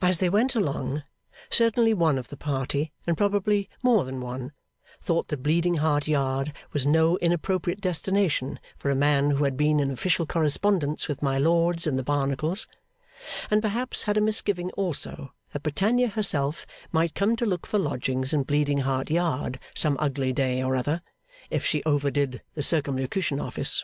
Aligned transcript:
As 0.00 0.18
they 0.18 0.28
went 0.30 0.54
along, 0.54 1.02
certainly 1.50 1.92
one 1.92 2.18
of 2.18 2.28
the 2.28 2.36
party, 2.36 2.92
and 3.04 3.16
probably 3.18 3.68
more 3.82 4.04
than 4.04 4.20
one, 4.20 4.52
thought 5.02 5.26
that 5.26 5.42
Bleeding 5.42 5.78
Heart 5.78 6.06
Yard 6.06 6.52
was 6.72 6.86
no 6.86 7.18
inappropriate 7.18 7.80
destination 7.80 8.60
for 8.78 8.92
a 8.92 8.94
man 8.94 9.32
who 9.32 9.42
had 9.42 9.56
been 9.56 9.80
in 9.80 9.90
official 9.90 10.24
correspondence 10.24 11.08
with 11.08 11.20
my 11.20 11.36
lords 11.36 11.84
and 11.84 11.98
the 11.98 12.04
Barnacles 12.04 12.68
and 13.50 13.60
perhaps 13.60 14.04
had 14.04 14.16
a 14.16 14.20
misgiving 14.20 14.70
also 14.76 15.32
that 15.52 15.64
Britannia 15.64 16.06
herself 16.06 16.64
might 16.92 17.16
come 17.16 17.34
to 17.34 17.44
look 17.44 17.66
for 17.66 17.80
lodgings 17.80 18.32
in 18.32 18.44
Bleeding 18.44 18.82
Heart 18.86 19.10
Yard 19.10 19.58
some 19.74 19.96
ugly 19.98 20.32
day 20.32 20.62
or 20.62 20.76
other, 20.76 21.02
if 21.50 21.66
she 21.66 21.82
over 21.86 22.08
did 22.08 22.40
the 22.54 22.60
Circumlocuti 22.62 23.82